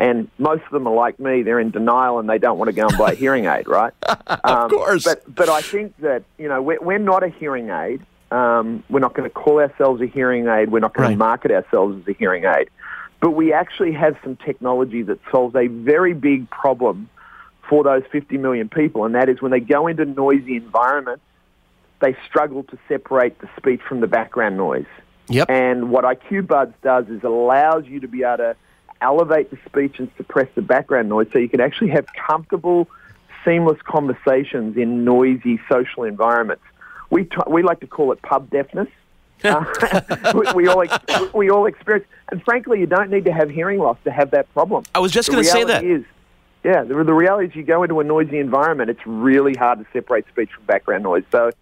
And 0.00 0.30
most 0.38 0.62
of 0.64 0.70
them 0.70 0.86
are 0.88 0.94
like 0.94 1.20
me; 1.20 1.42
they're 1.42 1.60
in 1.60 1.70
denial 1.70 2.18
and 2.18 2.28
they 2.28 2.38
don't 2.38 2.58
want 2.58 2.68
to 2.70 2.72
go 2.72 2.88
and 2.88 2.96
buy 2.96 3.12
a 3.12 3.14
hearing 3.14 3.44
aid, 3.44 3.68
right? 3.68 3.92
Um, 4.26 4.40
of 4.44 4.70
course. 4.70 5.04
But 5.04 5.22
but 5.32 5.48
I 5.50 5.60
think 5.60 5.94
that 5.98 6.22
you 6.38 6.48
know 6.48 6.62
we're, 6.62 6.80
we're 6.80 6.98
not 6.98 7.22
a 7.22 7.28
hearing 7.28 7.68
aid. 7.68 8.00
Um, 8.30 8.82
we're 8.88 9.00
not 9.00 9.12
going 9.14 9.28
to 9.28 9.34
call 9.34 9.58
ourselves 9.60 10.00
a 10.00 10.06
hearing 10.06 10.46
aid. 10.48 10.70
We're 10.70 10.78
not 10.80 10.94
going 10.94 11.08
Right. 11.08 11.12
to 11.14 11.18
market 11.18 11.50
ourselves 11.50 12.00
as 12.00 12.08
a 12.08 12.16
hearing 12.16 12.44
aid. 12.44 12.70
But 13.20 13.32
we 13.32 13.52
actually 13.52 13.92
have 13.92 14.16
some 14.24 14.36
technology 14.36 15.02
that 15.02 15.18
solves 15.30 15.54
a 15.56 15.66
very 15.66 16.14
big 16.14 16.48
problem 16.48 17.10
for 17.68 17.84
those 17.84 18.02
50 18.10 18.38
million 18.38 18.68
people, 18.70 19.04
and 19.04 19.14
that 19.16 19.28
is 19.28 19.42
when 19.42 19.50
they 19.50 19.60
go 19.60 19.86
into 19.88 20.04
noisy 20.06 20.56
environments, 20.56 21.22
they 22.00 22.16
struggle 22.26 22.62
to 22.64 22.78
separate 22.88 23.38
the 23.40 23.48
speech 23.58 23.80
from 23.86 24.00
the 24.00 24.06
background 24.06 24.56
noise. 24.56 24.86
Yep. 25.28 25.50
And 25.50 25.90
what 25.90 26.04
IQ 26.04 26.46
Buds 26.46 26.72
does 26.82 27.06
is 27.08 27.22
allows 27.22 27.84
you 27.86 28.00
to 28.00 28.08
be 28.08 28.22
able 28.22 28.38
to 28.38 28.56
elevate 29.00 29.50
the 29.50 29.58
speech 29.66 29.98
and 29.98 30.10
suppress 30.16 30.48
the 30.54 30.62
background 30.62 31.08
noise 31.08 31.28
so 31.32 31.38
you 31.38 31.48
can 31.48 31.60
actually 31.60 31.90
have 31.90 32.06
comfortable 32.14 32.88
seamless 33.44 33.80
conversations 33.82 34.76
in 34.76 35.04
noisy 35.04 35.60
social 35.70 36.04
environments. 36.04 36.62
We, 37.08 37.24
t- 37.24 37.36
we 37.46 37.62
like 37.62 37.80
to 37.80 37.86
call 37.86 38.12
it 38.12 38.22
pub 38.22 38.50
deafness. 38.50 38.88
Uh, 39.42 39.64
we, 40.34 40.52
we, 40.52 40.68
all 40.68 40.82
ex- 40.82 41.32
we 41.32 41.48
all 41.48 41.64
experience, 41.64 42.06
and 42.30 42.42
frankly, 42.42 42.78
you 42.78 42.84
don't 42.84 43.08
need 43.08 43.24
to 43.24 43.32
have 43.32 43.48
hearing 43.48 43.78
loss 43.78 43.96
to 44.04 44.10
have 44.10 44.32
that 44.32 44.52
problem. 44.52 44.84
I 44.94 44.98
was 44.98 45.12
just 45.12 45.30
going 45.30 45.42
to 45.42 45.48
say 45.48 45.64
that. 45.64 45.82
yeah, 45.82 46.82
the, 46.82 47.02
the 47.04 47.14
reality 47.14 47.48
is 47.48 47.56
you 47.56 47.62
go 47.62 47.82
into 47.82 48.00
a 48.00 48.04
noisy 48.04 48.38
environment, 48.38 48.90
it's 48.90 49.00
really 49.06 49.54
hard 49.54 49.78
to 49.78 49.86
separate 49.94 50.28
speech 50.28 50.50
from 50.52 50.64
background 50.64 51.04
noise. 51.04 51.24
So 51.32 51.52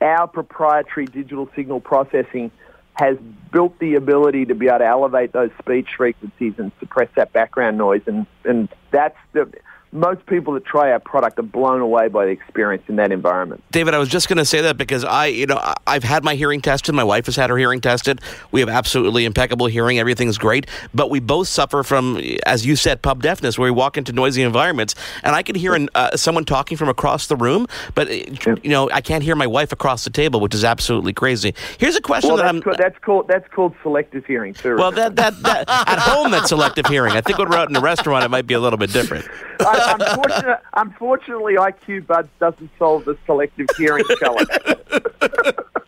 our 0.00 0.26
proprietary 0.26 1.04
digital 1.04 1.50
signal 1.54 1.80
processing 1.80 2.50
has 2.98 3.16
built 3.52 3.78
the 3.78 3.94
ability 3.94 4.46
to 4.46 4.54
be 4.54 4.66
able 4.66 4.78
to 4.78 4.86
elevate 4.86 5.32
those 5.32 5.50
speech 5.58 5.88
frequencies 5.96 6.54
and 6.58 6.72
suppress 6.80 7.08
that 7.16 7.32
background 7.32 7.78
noise. 7.78 8.02
And, 8.06 8.26
and 8.44 8.68
that's 8.90 9.16
the, 9.32 9.50
most 9.92 10.24
people 10.26 10.54
that 10.54 10.64
try 10.64 10.92
our 10.92 11.00
product 11.00 11.38
are 11.38 11.42
blown 11.42 11.80
away 11.80 12.08
by 12.08 12.26
the 12.26 12.30
experience 12.30 12.82
in 12.88 12.96
that 12.96 13.10
environment. 13.10 13.62
David, 13.70 13.94
I 13.94 13.98
was 13.98 14.08
just 14.08 14.28
going 14.28 14.36
to 14.36 14.44
say 14.44 14.60
that 14.60 14.76
because 14.76 15.02
I, 15.04 15.26
you 15.26 15.46
know, 15.46 15.60
I've 15.86 16.04
had 16.04 16.24
my 16.24 16.34
hearing 16.34 16.60
tested. 16.60 16.94
My 16.94 17.04
wife 17.04 17.26
has 17.26 17.36
had 17.36 17.48
her 17.48 17.56
hearing 17.56 17.80
tested. 17.80 18.20
We 18.50 18.60
have 18.60 18.68
absolutely 18.68 19.24
impeccable 19.24 19.66
hearing. 19.66 19.98
Everything's 19.98 20.36
great. 20.36 20.66
But 20.94 21.08
we 21.10 21.20
both 21.20 21.48
suffer 21.48 21.82
from, 21.82 22.20
as 22.44 22.66
you 22.66 22.76
said, 22.76 23.00
pub 23.00 23.22
deafness, 23.22 23.58
where 23.58 23.66
we 23.72 23.76
walk 23.76 23.96
into 23.96 24.12
noisy 24.12 24.42
environments, 24.42 24.94
and 25.22 25.34
I 25.34 25.42
can 25.42 25.54
hear 25.54 25.74
an, 25.74 25.88
uh, 25.94 26.16
someone 26.16 26.44
talking 26.44 26.76
from 26.76 26.88
across 26.88 27.26
the 27.26 27.36
room, 27.36 27.66
but 27.94 28.08
uh, 28.08 28.56
you 28.62 28.70
know, 28.70 28.90
I 28.92 29.00
can't 29.00 29.22
hear 29.22 29.36
my 29.36 29.46
wife 29.46 29.72
across 29.72 30.04
the 30.04 30.10
table, 30.10 30.40
which 30.40 30.54
is 30.54 30.64
absolutely 30.64 31.12
crazy. 31.14 31.54
Here's 31.78 31.96
a 31.96 32.00
question 32.00 32.28
Well, 32.28 32.36
that 32.38 32.64
that's, 32.64 32.66
I'm. 32.66 32.76
that's, 32.78 32.98
called, 32.98 33.28
that's 33.28 33.48
called 33.54 33.74
selective 33.82 34.26
hearing, 34.26 34.52
too. 34.54 34.76
well, 34.76 34.92
that, 34.92 35.16
that, 35.16 35.42
that 35.42 35.64
at 35.68 35.98
home, 35.98 36.30
that's 36.30 36.50
selective 36.50 36.86
hearing. 36.86 37.12
I 37.12 37.20
think 37.20 37.38
when 37.38 37.48
we're 37.48 37.56
out 37.56 37.70
in 37.70 37.76
a 37.76 37.80
restaurant, 37.80 38.24
it 38.24 38.28
might 38.28 38.46
be 38.46 38.54
a 38.54 38.60
little 38.60 38.78
bit 38.78 38.92
different. 38.92 39.26
I- 39.60 39.77
unfortunately, 39.86 40.54
unfortunately, 40.74 41.54
IQ 41.54 42.06
Buds 42.06 42.28
doesn't 42.40 42.70
solve 42.78 43.04
the 43.04 43.16
selective 43.26 43.66
hearing 43.76 44.04
challenge. 44.18 44.48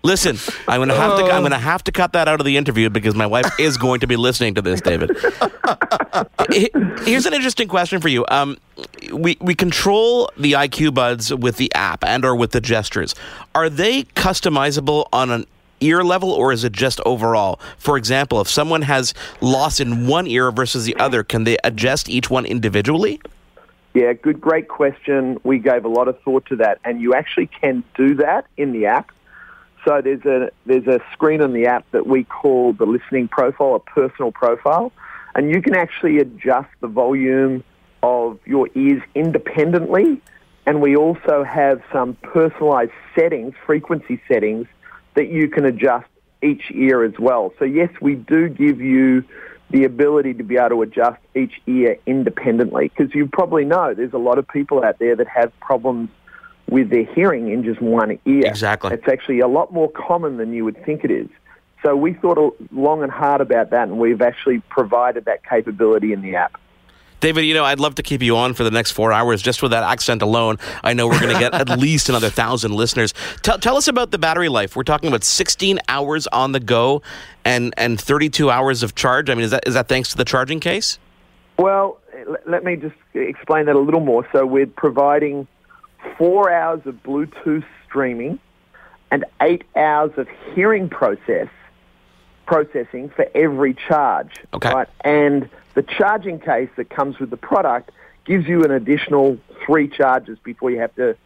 Listen, 0.03 0.39
I'm 0.67 0.79
going 0.79 0.89
to 0.89 0.95
have 0.95 1.19
to. 1.19 1.25
I'm 1.25 1.43
going 1.43 1.53
to 1.53 1.59
have 1.59 1.85
to 1.85 1.93
cut 1.93 2.15
that 2.15 2.27
out 2.27 2.41
of 2.41 2.47
the 2.47 2.57
interview 2.57 2.89
because 2.89 3.15
my 3.15 3.27
wife 3.27 3.51
is 3.59 3.77
going 3.77 4.01
to 4.01 4.07
be 4.07 4.17
listening 4.17 4.55
to 4.55 4.63
this, 4.63 4.81
David. 4.81 5.11
Here's 7.05 7.27
an 7.27 7.35
interesting 7.35 7.69
question 7.69 8.01
for 8.01 8.09
you. 8.09 8.25
Um, 8.29 8.57
we 9.13 9.37
we 9.41 9.55
control 9.55 10.31
the 10.39 10.53
IQ 10.53 10.95
buds 10.95 11.35
with 11.35 11.59
the 11.59 11.73
app 11.75 12.03
and 12.05 12.25
or 12.25 12.35
with 12.35 12.53
the 12.53 12.63
gestures. 12.63 13.15
Are 13.55 13.69
they 13.69 14.05
customizable 14.05 15.05
on 15.13 15.31
an 15.31 15.45
ear 15.81 16.03
level 16.03 16.31
or 16.31 16.53
is 16.53 16.65
it 16.65 16.73
just 16.73 17.01
overall? 17.01 17.61
For 17.79 17.97
example, 17.97 18.41
if 18.41 18.49
someone 18.49 18.83
has 18.83 19.15
loss 19.41 19.81
in 19.81 20.07
one 20.07 20.27
ear 20.27 20.51
versus 20.51 20.85
the 20.85 20.97
other, 20.97 21.23
can 21.23 21.45
they 21.45 21.59
adjust 21.65 22.09
each 22.09 22.31
one 22.31 22.47
individually? 22.47 23.21
Yeah, 23.93 24.13
good, 24.13 24.41
great 24.41 24.69
question. 24.69 25.39
We 25.43 25.59
gave 25.59 25.85
a 25.85 25.89
lot 25.89 26.07
of 26.07 26.21
thought 26.23 26.47
to 26.47 26.57
that, 26.57 26.79
and 26.85 27.01
you 27.01 27.15
actually 27.15 27.49
can 27.49 27.83
do 27.97 28.15
that 28.17 28.47
in 28.57 28.73
the 28.73 28.87
app. 28.87 29.11
So 29.85 30.01
there's 30.01 30.25
a 30.25 30.51
there's 30.67 30.87
a 30.87 31.01
screen 31.13 31.41
in 31.41 31.53
the 31.53 31.67
app 31.67 31.91
that 31.91 32.07
we 32.07 32.25
call 32.25 32.73
the 32.73 32.87
listening 32.87 33.29
profile, 33.29 33.75
a 33.75 33.81
personal 33.81 34.31
profile, 34.31 34.93
and 35.35 35.51
you 35.51 35.61
can 35.63 35.75
actually 35.75 36.19
adjust 36.19 36.69
the 36.81 36.87
volume 36.87 37.65
of 38.03 38.39
your 38.45 38.69
ears 38.75 39.03
independently. 39.15 40.21
And 40.67 40.81
we 40.81 40.95
also 40.97 41.43
have 41.43 41.83
some 41.91 42.15
personalized 42.23 42.93
settings, 43.15 43.55
frequency 43.67 44.21
settings, 44.29 44.67
that 45.15 45.29
you 45.29 45.49
can 45.49 45.65
adjust 45.65 46.07
each 46.43 46.71
ear 46.71 47.03
as 47.03 47.19
well. 47.19 47.53
So 47.59 47.65
yes, 47.65 47.91
we 48.01 48.15
do 48.15 48.49
give 48.49 48.81
you 48.81 49.25
the 49.71 49.85
ability 49.85 50.35
to 50.35 50.43
be 50.43 50.57
able 50.57 50.71
to 50.71 50.83
adjust 50.83 51.21
each 51.35 51.61
ear 51.67 51.97
independently 52.07 52.89
because 52.89 53.15
you 53.15 53.27
probably 53.27 53.65
know 53.65 53.95
there's 53.95 54.13
a 54.13 54.19
lot 54.19 54.39
of 54.39 54.47
people 54.49 54.83
out 54.83 54.99
there 54.99 55.15
that 55.17 55.29
have 55.29 55.53
problems 55.61 56.09
with 56.69 56.91
their 56.91 57.05
hearing 57.05 57.51
in 57.51 57.65
just 57.65 57.81
one 57.81 58.19
ear. 58.25 58.47
Exactly. 58.47 58.93
It's 58.93 59.09
actually 59.09 59.41
a 59.41 59.49
lot 59.49 59.73
more 59.73 59.91
common 59.91 60.37
than 60.37 60.53
you 60.53 60.65
would 60.65 60.85
think 60.85 61.05
it 61.05 61.11
is. 61.11 61.29
So 61.83 61.97
we 61.97 62.13
thought 62.15 62.57
long 62.73 63.03
and 63.03 63.11
hard 63.11 63.41
about 63.41 63.71
that, 63.71 63.89
and 63.89 63.99
we've 63.99 64.21
actually 64.21 64.61
provided 64.69 65.25
that 65.25 65.45
capability 65.45 66.13
in 66.13 66.21
the 66.21 66.37
app. 66.37 66.61
David, 67.21 67.43
you 67.43 67.55
know, 67.55 67.65
I'd 67.65 67.81
love 67.81 67.95
to 67.97 68.03
keep 68.03 68.23
you 68.23 68.37
on 68.37 68.55
for 68.55 68.65
the 68.65 68.71
next 68.71 68.93
four 68.93 69.13
hours 69.13 69.43
just 69.43 69.63
with 69.63 69.71
that 69.73 69.83
accent 69.83 70.23
alone. 70.23 70.59
I 70.83 70.95
know 70.95 71.07
we're 71.07 71.21
going 71.21 71.35
to 71.35 71.39
get 71.39 71.55
at 71.55 71.69
least 71.79 72.09
another 72.09 72.31
thousand 72.31 72.73
listeners. 72.73 73.15
Tell, 73.43 73.59
tell 73.59 73.77
us 73.77 73.89
about 73.89 74.11
the 74.11 74.19
battery 74.19 74.49
life. 74.49 74.75
We're 74.75 74.83
talking 74.83 75.09
about 75.09 75.25
16 75.25 75.79
hours 75.89 76.27
on 76.29 76.53
the 76.53 76.61
go 76.61 77.03
and, 77.45 77.75
and 77.77 78.01
32 78.01 78.51
hours 78.51 78.83
of 78.83 78.95
charge. 78.95 79.31
I 79.31 79.35
mean, 79.35 79.45
is 79.45 79.51
that 79.51 79.67
is 79.67 79.75
that 79.75 79.89
thanks 79.89 80.11
to 80.11 80.17
the 80.17 80.25
charging 80.25 80.61
case? 80.61 80.99
Well, 81.59 81.99
let 82.47 82.65
me 82.65 82.77
just 82.77 82.97
explain 83.15 83.67
that 83.67 83.77
a 83.77 83.81
little 83.81 84.01
more. 84.01 84.27
So 84.33 84.47
we're 84.47 84.67
providing 84.67 85.47
four 86.17 86.51
hours 86.51 86.81
of 86.87 87.03
Bluetooth 87.03 87.65
streaming 87.87 88.39
and 89.11 89.25
eight 89.41 89.65
hours 89.77 90.13
of 90.17 90.29
hearing 90.55 90.89
process 90.89 91.49
processing 92.47 93.09
for 93.11 93.27
every 93.35 93.75
charge. 93.75 94.33
Okay. 94.53 94.73
Right? 94.73 94.89
And 95.03 95.49
the 95.75 95.83
charging 95.83 96.41
case 96.41 96.69
that 96.77 96.91
comes 96.91 97.19
with 97.19 97.31
the 97.31 97.37
product 97.37 97.91
gives 98.25 98.47
you 98.47 98.65
an 98.65 98.71
additional 98.71 99.39
three 99.65 99.89
charges 99.89 100.39
before 100.43 100.71
you 100.71 100.79
have 100.81 100.95
to 100.97 101.17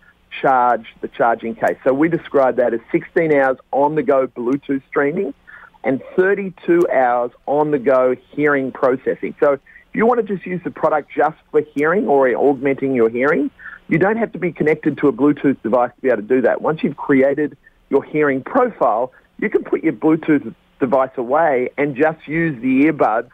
charge 0.41 0.87
the 1.01 1.09
charging 1.09 1.55
case. 1.55 1.77
So 1.85 1.93
we 1.93 2.09
describe 2.09 2.57
that 2.57 2.75
as 2.75 2.81
16 2.93 3.33
hours 3.33 3.59
on 3.73 3.95
the 3.95 4.03
go 4.03 4.27
Bluetooth 4.27 4.83
streaming 4.89 5.35
and 5.83 6.03
32 6.17 6.89
hours 6.93 7.31
on 7.47 7.71
the 7.71 7.79
go 7.79 8.17
hearing 8.33 8.73
processing. 8.73 9.35
So 9.39 9.53
if 9.53 9.61
you 9.93 10.07
want 10.07 10.27
to 10.27 10.35
just 10.35 10.47
use 10.47 10.61
the 10.65 10.71
product 10.71 11.11
just 11.15 11.37
for 11.51 11.63
hearing 11.75 12.09
or 12.09 12.29
augmenting 12.29 12.95
your 12.95 13.11
hearing, 13.11 13.51
you 13.89 13.99
don't 13.99 14.17
have 14.17 14.33
to 14.33 14.39
be 14.39 14.51
connected 14.51 14.99
to 14.99 15.09
a 15.09 15.13
Bluetooth 15.13 15.61
device 15.63 15.93
to 15.97 16.01
be 16.01 16.09
able 16.09 16.23
to 16.23 16.29
do 16.29 16.41
that. 16.43 16.63
Once 16.63 16.83
you've 16.83 16.97
created 16.97 17.57
your 17.91 18.03
hearing 18.03 18.43
profile, 18.43 19.13
you 19.39 19.51
can 19.51 19.63
put 19.63 19.85
your 19.85 19.93
Bluetooth 19.93 20.55
device 20.81 21.11
away 21.17 21.71
and 21.77 21.95
just 21.95 22.27
use 22.27 22.61
the 22.61 22.91
earbuds 22.91 23.31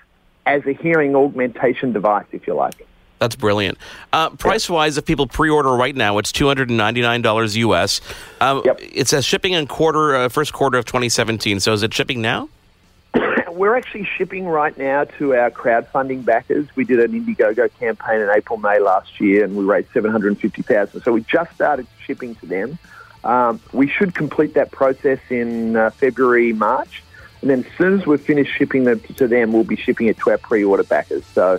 as 0.47 0.65
a 0.67 0.73
hearing 0.73 1.15
augmentation 1.15 1.93
device, 1.93 2.27
if 2.33 2.47
you 2.47 2.55
like. 2.55 2.87
That's 3.19 3.37
brilliant. 3.37 3.77
Uh, 4.15 4.31
price 4.31 4.69
wise, 4.71 4.97
if 4.97 5.05
people 5.05 5.27
pre 5.27 5.51
order 5.51 5.73
right 5.73 5.95
now, 5.95 6.17
it's 6.17 6.33
$299 6.33 7.57
US. 7.57 8.01
Um, 8.41 8.63
Yep. 8.65 8.81
It 8.81 9.09
says 9.09 9.27
shipping 9.27 9.53
in 9.53 9.67
quarter, 9.67 10.17
uh, 10.17 10.29
first 10.31 10.55
quarter 10.55 10.79
of 10.79 10.87
2017. 10.87 11.61
So 11.61 11.75
is 11.75 11.83
it 11.83 11.93
shipping 11.93 12.23
now? 12.23 12.49
We're 13.51 13.77
actually 13.77 14.09
shipping 14.17 14.47
right 14.47 14.77
now 14.79 15.05
to 15.19 15.35
our 15.35 15.51
crowdfunding 15.51 16.25
backers. 16.25 16.67
We 16.77 16.85
did 16.85 16.99
an 16.99 17.13
Indiegogo 17.13 17.71
campaign 17.79 18.21
in 18.21 18.31
April, 18.31 18.59
May 18.59 18.79
last 18.79 19.21
year, 19.21 19.45
and 19.45 19.55
we 19.55 19.65
raised 19.65 19.93
seven 19.93 20.11
hundred 20.11 20.29
and 20.29 20.41
fifty 20.41 20.63
thousand. 20.63 21.03
So 21.03 21.13
we 21.13 21.21
just 21.25 21.53
started 21.55 21.87
shipping 22.07 22.37
to 22.37 22.47
them. 22.47 22.79
Um, 23.23 23.61
we 23.73 23.87
should 23.87 24.15
complete 24.15 24.55
that 24.55 24.71
process 24.71 25.19
in 25.29 25.77
uh, 25.77 25.91
February, 25.91 26.55
March, 26.55 27.03
and 27.41 27.51
then 27.51 27.65
as 27.65 27.79
soon 27.79 28.01
as 28.01 28.07
we've 28.07 28.21
finished 28.21 28.53
shipping 28.57 28.85
them 28.85 29.01
to 29.17 29.27
them, 29.27 29.53
we'll 29.53 29.65
be 29.65 29.77
shipping 29.77 30.09
it 30.09 30.19
to 30.19 30.31
our 30.31 30.39
pre-order 30.39 30.83
backers. 30.83 31.25
So, 31.27 31.59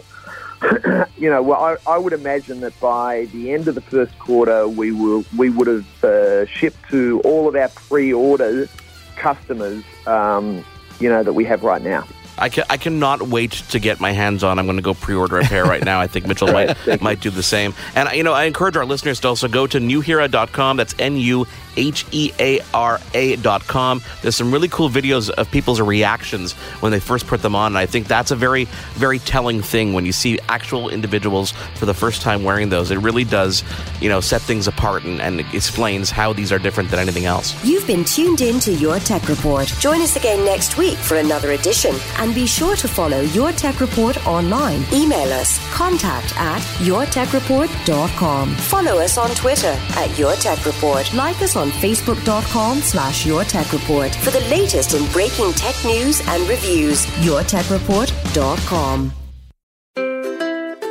you 1.18 1.30
know, 1.30 1.42
well, 1.42 1.64
I, 1.64 1.78
I 1.88 1.98
would 1.98 2.14
imagine 2.14 2.60
that 2.62 2.80
by 2.80 3.26
the 3.34 3.52
end 3.52 3.68
of 3.68 3.76
the 3.76 3.82
first 3.82 4.18
quarter, 4.20 4.68
we 4.68 4.92
will 4.92 5.26
we 5.38 5.50
would 5.50 5.68
have 5.68 6.04
uh, 6.04 6.46
shipped 6.46 6.90
to 6.90 7.22
all 7.26 7.48
of 7.48 7.56
our 7.56 7.70
pre-order 7.70 8.68
customers. 9.16 9.84
Um, 10.06 10.64
you 11.00 11.10
know 11.10 11.24
that 11.24 11.34
we 11.34 11.46
have 11.46 11.64
right 11.64 11.82
now. 11.82 12.06
I, 12.38 12.50
ca- 12.50 12.66
I 12.70 12.78
cannot 12.78 13.22
wait 13.22 13.52
to 13.52 13.80
get 13.80 14.00
my 14.00 14.12
hands 14.12 14.44
on. 14.44 14.58
I'm 14.58 14.66
going 14.66 14.78
to 14.78 14.82
go 14.82 14.94
pre-order 14.94 15.40
a 15.40 15.44
pair 15.44 15.64
right 15.64 15.84
now. 15.84 16.00
I 16.00 16.08
think 16.08 16.26
Mitchell 16.26 16.48
might 16.54 17.02
might 17.02 17.20
do 17.22 17.30
the 17.30 17.44
same. 17.44 17.74
And 17.96 18.10
you 18.16 18.24
know, 18.24 18.34
I 18.34 18.46
encourage 18.46 18.76
our 18.76 18.86
listeners 18.86 19.20
to 19.22 19.30
also 19.30 19.48
go 19.48 19.68
to 19.68 19.80
nuheara.com. 19.80 20.78
That's 20.78 20.96
N 20.98 21.18
U 21.18 21.46
H 21.78 22.06
E 22.12 22.32
A 22.40 22.60
R 22.74 23.00
A.com. 23.14 24.02
There's 24.22 24.36
some 24.36 24.52
really 24.52 24.68
cool 24.68 24.90
videos 24.90 25.30
of 25.30 25.50
people's 25.52 25.82
reactions 25.82 26.54
when 26.82 26.92
they 26.92 27.00
first 27.00 27.28
put 27.28 27.42
them 27.42 27.56
on. 27.56 27.74
And 27.74 27.78
I 27.78 27.86
think 27.86 28.08
that's 28.08 28.32
a 28.32 28.36
very 28.36 28.66
very 28.94 29.20
telling 29.20 29.62
thing 29.62 29.94
when 29.94 30.06
you 30.06 30.12
see 30.12 30.40
actual 30.50 30.90
individuals 30.90 31.54
for 31.76 31.86
the 31.86 31.94
first 31.94 32.22
time 32.22 32.44
wearing 32.44 32.70
those. 32.70 32.92
It 32.92 32.98
really 33.00 33.24
does, 33.24 33.64
you 34.00 34.10
know, 34.10 34.22
set 34.22 34.42
things 34.42 34.68
apart 34.68 35.04
and, 35.04 35.22
and 35.22 35.40
explains 35.54 36.10
how 36.10 36.34
these 36.34 36.52
are 36.52 36.60
different 36.60 36.90
than 36.90 37.00
anything 37.00 37.26
else. 37.26 37.54
You've 37.64 37.88
been 37.88 38.04
tuned 38.04 38.42
in 38.42 38.60
to 38.62 38.74
Your 38.74 39.00
Tech 39.00 39.28
Report. 39.28 39.68
Join 39.80 40.02
us 40.02 40.16
again 40.16 40.44
next 40.46 40.78
week 40.78 40.98
for 40.98 41.18
another 41.18 41.52
edition. 41.52 41.96
And 42.18 42.34
be 42.36 42.46
sure 42.46 42.76
to 42.76 42.88
follow 42.88 43.22
Your 43.22 43.52
Tech 43.52 43.80
Report 43.80 44.26
online. 44.28 44.84
Email 44.94 45.32
us 45.34 45.60
contact 45.74 46.34
at 46.38 46.62
yourtechreport.com. 46.80 48.56
Follow 48.56 49.00
us 49.00 49.18
on 49.18 49.30
Twitter 49.32 49.76
at 49.96 50.18
Your 50.18 50.34
Tech 50.36 50.66
Report. 50.66 51.12
Like 51.14 51.42
us 51.42 51.56
on 51.56 51.61
facebook.com 51.70 52.80
slash 52.80 53.26
Your 53.26 53.44
Tech 53.44 53.72
Report 53.72 54.16
for 54.16 54.32
the 54.32 54.40
latest 54.50 54.94
in 54.94 55.06
breaking 55.12 55.54
tech 55.54 55.76
news 55.86 56.22
and 56.28 56.48
reviews. 56.50 57.06
yourtechreport.com. 57.26 59.12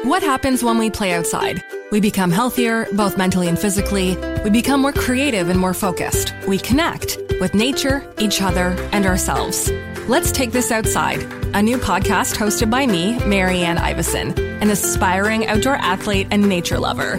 What 0.04 0.22
happens 0.22 0.62
when 0.64 0.78
we 0.78 0.90
play 0.90 1.12
outside? 1.12 1.62
We 1.92 2.00
become 2.00 2.30
healthier, 2.30 2.86
both 2.92 3.18
mentally 3.18 3.48
and 3.48 3.58
physically. 3.58 4.16
We 4.44 4.50
become 4.50 4.80
more 4.80 4.92
creative 4.92 5.48
and 5.50 5.58
more 5.58 5.74
focused. 5.74 6.32
We 6.46 6.56
connect 6.58 7.18
with 7.40 7.54
nature, 7.54 8.10
each 8.18 8.40
other, 8.40 8.76
and 8.92 9.06
ourselves. 9.06 9.70
Let's 10.08 10.32
Take 10.32 10.52
This 10.52 10.70
Outside, 10.70 11.22
a 11.54 11.62
new 11.62 11.78
podcast 11.78 12.36
hosted 12.36 12.70
by 12.70 12.86
me, 12.86 13.18
Marianne 13.26 13.76
Iveson, 13.76 14.38
an 14.62 14.70
aspiring 14.70 15.46
outdoor 15.46 15.76
athlete 15.76 16.28
and 16.30 16.48
nature 16.48 16.78
lover. 16.78 17.18